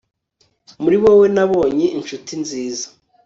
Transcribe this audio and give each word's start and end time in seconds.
Muri 0.83 0.95
wowe 1.03 1.25
nabonye 1.35 1.85
inshuti 1.97 2.31
nziza 2.41 2.85